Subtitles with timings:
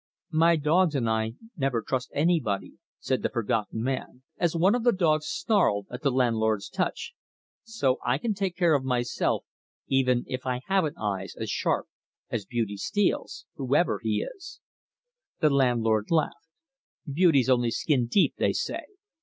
[0.33, 4.91] "My dogs and I never trust anybody," said the Forgotten Man, as one of the
[4.91, 7.13] dogs snarled at the landlord's touch.
[7.61, 9.45] "So I can take care of myself,
[9.85, 11.85] even if I haven't eyes as sharp
[12.31, 14.59] as Beauty Steele's, whoever he is."
[15.39, 16.49] The landlord laughed.
[17.05, 18.85] "Beauty's only skin deep, they say.